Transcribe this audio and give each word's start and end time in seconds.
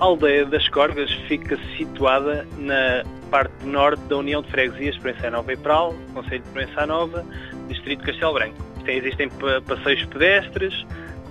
A 0.00 0.04
aldeia 0.04 0.46
das 0.46 0.66
Corgas 0.70 1.12
fica 1.28 1.58
situada 1.76 2.48
na 2.56 3.04
parte 3.30 3.66
norte 3.66 4.00
da 4.04 4.16
União 4.16 4.40
de 4.40 4.50
Freguesias 4.50 4.96
Proença 4.96 5.30
Nova 5.30 5.52
e 5.52 5.58
Pral, 5.58 5.94
Conselho 6.14 6.42
de 6.42 6.48
Proença 6.48 6.86
Nova, 6.86 7.22
Distrito 7.68 8.00
de 8.00 8.06
Castelo 8.06 8.32
Branco. 8.32 8.56
Existem 8.86 9.28
passeios 9.66 10.02
pedestres, 10.06 10.86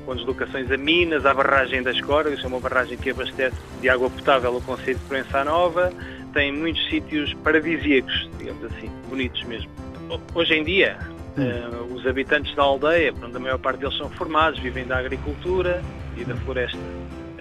com 0.06 0.16
deslocações 0.16 0.70
a 0.72 0.78
Minas, 0.78 1.26
à 1.26 1.34
barragem 1.34 1.82
das 1.82 2.00
Corgas, 2.00 2.44
é 2.44 2.48
uma 2.48 2.60
barragem 2.60 2.96
que 2.96 3.10
abastece 3.10 3.58
de 3.82 3.90
água 3.90 4.08
potável 4.08 4.56
o 4.56 4.62
Conselho 4.62 5.00
de 5.00 5.06
Proença 5.06 5.44
Nova, 5.44 5.92
tem 6.32 6.52
muitos 6.52 6.88
sítios 6.90 7.34
paradisíacos, 7.44 8.30
digamos 8.38 8.64
assim, 8.66 8.92
bonitos 9.10 9.44
mesmo. 9.46 9.72
Hoje 10.36 10.54
em 10.54 10.64
dia, 10.64 10.96
uh, 11.36 11.92
os 11.92 12.06
habitantes 12.06 12.56
da 12.56 12.62
aldeia, 12.62 13.16
onde 13.20 13.36
a 13.36 13.40
maior 13.40 13.58
parte 13.58 13.80
deles 13.80 13.98
são 13.98 14.12
formados, 14.12 14.60
vivem 14.60 14.86
da 14.86 15.00
agricultura 15.00 15.82
e 16.16 16.24
da 16.24 16.36
floresta. 16.36 16.78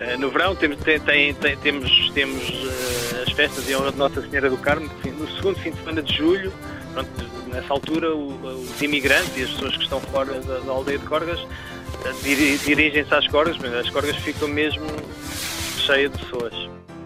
Uh, 0.01 0.19
no 0.19 0.31
verão 0.31 0.55
temos, 0.55 0.79
tem, 0.79 1.01
tem, 1.01 1.35
tem, 1.35 1.57
temos, 1.59 2.11
temos 2.11 2.49
uh, 2.49 3.23
as 3.27 3.33
festas 3.33 3.69
em 3.69 3.77
honra 3.77 3.93
de 3.93 3.99
Nossa 3.99 4.23
Senhora 4.23 4.49
do 4.49 4.57
Carmo, 4.59 4.89
no 5.05 5.29
segundo 5.37 5.59
fim 5.59 5.71
de 5.71 5.79
semana 5.79 6.03
de 6.03 6.17
julho, 6.17 6.53
pronto, 6.93 7.11
nessa 7.49 7.73
altura 7.73 8.15
o, 8.15 8.29
os 8.45 8.81
imigrantes 8.81 9.37
e 9.37 9.43
as 9.43 9.51
pessoas 9.51 9.77
que 9.77 9.83
estão 9.83 10.01
fora 10.01 10.41
da, 10.41 10.59
da 10.59 10.73
aldeia 10.73 10.99
de 10.99 11.07
Corgas 11.07 11.41
dirigem-se 12.65 13.15
às 13.15 13.27
Corgas, 13.29 13.57
mas 13.59 13.73
as 13.75 13.91
Corgas 13.91 14.17
ficam 14.17 14.49
mesmo 14.49 14.87
cheias 15.79 16.13
de 16.13 16.19
pessoas. 16.19 16.55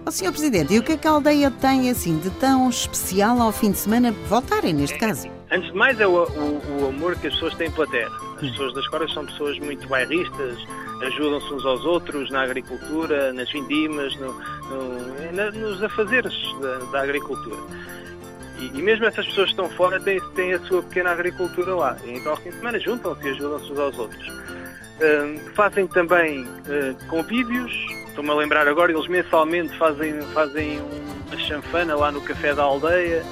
Oh, 0.04 0.10
Sr. 0.10 0.32
Presidente, 0.32 0.74
e 0.74 0.78
o 0.78 0.82
que 0.82 0.92
é 0.92 0.96
que 0.96 1.06
a 1.06 1.12
aldeia 1.12 1.50
tem 1.50 1.88
assim 1.88 2.18
de 2.18 2.30
tão 2.30 2.68
especial 2.68 3.40
ao 3.40 3.52
fim 3.52 3.70
de 3.70 3.78
semana 3.78 4.12
voltarem, 4.28 4.72
neste 4.74 4.98
caso? 4.98 5.28
Antes 5.50 5.70
de 5.70 5.76
mais 5.76 6.00
é 6.00 6.06
o, 6.06 6.24
o, 6.24 6.82
o 6.82 6.88
amor 6.88 7.16
que 7.16 7.28
as 7.28 7.34
pessoas 7.34 7.54
têm 7.54 7.70
pela 7.70 7.86
terra. 7.86 8.10
As 8.34 8.50
pessoas 8.50 8.74
das 8.74 8.88
Corgas 8.88 9.12
são 9.12 9.24
pessoas 9.26 9.58
muito 9.60 9.86
bairristas, 9.86 10.58
ajudam-se 11.02 11.52
uns 11.52 11.64
aos 11.64 11.84
outros 11.84 12.30
na 12.30 12.42
agricultura, 12.42 13.32
nas 13.32 13.50
vindimas, 13.50 14.14
no, 14.16 14.32
no, 14.32 15.52
nos 15.52 15.82
afazeres 15.82 16.34
da, 16.60 16.78
da 16.90 17.02
agricultura. 17.02 17.56
E, 18.58 18.78
e, 18.78 18.82
mesmo 18.82 19.04
essas 19.04 19.26
pessoas 19.26 19.46
que 19.46 19.52
estão 19.52 19.68
fora 19.70 19.98
têm, 20.00 20.20
têm 20.34 20.52
a 20.54 20.60
sua 20.60 20.82
pequena 20.82 21.10
agricultura 21.10 21.74
lá. 21.74 21.96
E 22.04 22.12
então, 22.12 22.32
ao 22.32 22.38
fim 22.38 22.50
de 22.50 22.56
semana, 22.56 22.78
juntam-se 22.78 23.26
e 23.26 23.30
ajudam-se 23.30 23.72
uns 23.72 23.78
aos 23.78 23.98
outros. 23.98 24.28
Uh, 24.28 25.50
fazem 25.54 25.86
também 25.88 26.44
uh, 26.44 27.08
convívios. 27.08 27.72
Estou-me 28.06 28.30
a 28.30 28.34
lembrar 28.34 28.68
agora, 28.68 28.92
eles 28.92 29.08
mensalmente 29.08 29.76
fazem, 29.78 30.20
fazem 30.32 30.80
uma 31.26 31.38
chanfana 31.38 31.96
lá 31.96 32.12
no 32.12 32.20
café 32.20 32.54
da 32.54 32.62
aldeia, 32.62 33.24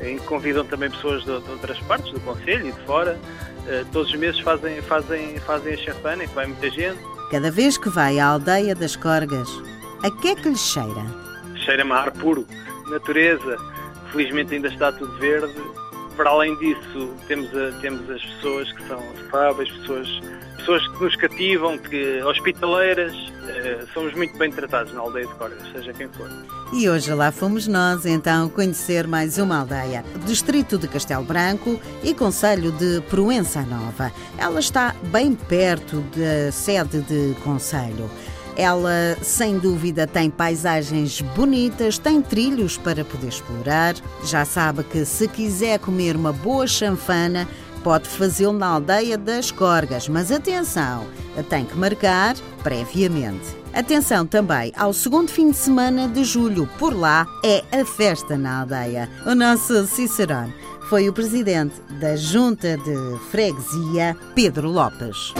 em 0.00 0.18
que 0.18 0.26
convidam 0.26 0.64
também 0.64 0.90
pessoas 0.90 1.24
de, 1.24 1.40
de 1.40 1.50
outras 1.50 1.78
partes 1.80 2.12
do 2.12 2.20
Conselho 2.20 2.68
e 2.68 2.72
de 2.72 2.80
fora. 2.82 3.18
Uh, 3.66 3.84
todos 3.92 4.12
os 4.12 4.16
meses 4.16 4.38
fazem, 4.40 4.80
fazem, 4.82 5.38
fazem 5.40 5.74
a 5.74 5.76
chanfana, 5.78 6.22
em 6.22 6.28
que 6.28 6.34
vai 6.34 6.46
muita 6.46 6.70
gente. 6.70 7.15
Cada 7.30 7.50
vez 7.50 7.76
que 7.76 7.88
vai 7.88 8.20
à 8.20 8.26
aldeia 8.26 8.72
das 8.72 8.94
Corgas, 8.94 9.48
a 10.04 10.10
que 10.10 10.28
é 10.28 10.34
que 10.36 10.48
lhe 10.48 10.56
cheira? 10.56 11.04
Cheira-me 11.64 11.90
ar 11.90 12.12
puro, 12.12 12.46
natureza, 12.88 13.56
felizmente 14.12 14.54
ainda 14.54 14.68
está 14.68 14.92
tudo 14.92 15.12
verde. 15.18 15.60
Para 16.16 16.30
além 16.30 16.56
disso, 16.56 17.14
temos, 17.28 17.48
a, 17.54 17.72
temos 17.80 18.08
as 18.10 18.22
pessoas 18.22 18.72
que 18.72 18.88
são 18.88 18.98
afáveis, 19.26 19.70
pessoas, 19.70 20.08
pessoas 20.56 20.88
que 20.88 21.04
nos 21.04 21.16
cativam, 21.16 21.78
que, 21.78 22.22
hospitaleiras. 22.22 23.14
Eh, 23.48 23.84
somos 23.94 24.12
muito 24.14 24.36
bem 24.38 24.50
tratados 24.50 24.92
na 24.92 25.00
aldeia 25.00 25.26
de 25.26 25.34
Corgas, 25.34 25.62
seja 25.72 25.92
quem 25.92 26.08
for. 26.08 26.28
E 26.72 26.88
hoje 26.88 27.12
lá 27.14 27.30
fomos 27.30 27.68
nós, 27.68 28.04
então, 28.04 28.48
conhecer 28.48 29.06
mais 29.06 29.38
uma 29.38 29.60
aldeia. 29.60 30.04
Distrito 30.26 30.76
de 30.76 30.88
Castelo 30.88 31.22
Branco 31.22 31.78
e 32.02 32.12
Conselho 32.12 32.72
de 32.72 33.00
Proença 33.02 33.62
Nova. 33.62 34.10
Ela 34.36 34.58
está 34.58 34.94
bem 35.04 35.34
perto 35.34 36.02
da 36.16 36.50
sede 36.50 37.00
de 37.02 37.34
Conselho. 37.42 38.10
Ela, 38.56 39.16
sem 39.22 39.58
dúvida, 39.58 40.06
tem 40.06 40.30
paisagens 40.30 41.20
bonitas, 41.20 41.98
tem 41.98 42.22
trilhos 42.22 42.78
para 42.78 43.04
poder 43.04 43.28
explorar. 43.28 43.94
Já 44.24 44.44
sabe 44.44 44.82
que 44.82 45.04
se 45.04 45.28
quiser 45.28 45.78
comer 45.78 46.16
uma 46.16 46.32
boa 46.32 46.66
chanfana, 46.66 47.46
pode 47.84 48.08
fazê-lo 48.08 48.52
na 48.52 48.66
aldeia 48.66 49.16
das 49.16 49.50
Corgas, 49.50 50.08
mas 50.08 50.32
atenção, 50.32 51.06
tem 51.48 51.64
que 51.64 51.76
marcar 51.76 52.34
previamente. 52.62 53.56
Atenção 53.72 54.26
também 54.26 54.72
ao 54.76 54.92
segundo 54.92 55.30
fim 55.30 55.50
de 55.50 55.56
semana 55.56 56.08
de 56.08 56.24
julho, 56.24 56.68
por 56.78 56.92
lá 56.92 57.26
é 57.44 57.62
a 57.70 57.84
festa 57.84 58.36
na 58.36 58.60
aldeia. 58.60 59.08
O 59.26 59.34
nosso 59.34 59.86
Cicerone 59.86 60.52
foi 60.88 61.08
o 61.08 61.12
presidente 61.12 61.80
da 62.00 62.16
Junta 62.16 62.76
de 62.78 63.18
Freguesia, 63.30 64.16
Pedro 64.34 64.68
Lopes. 64.68 65.34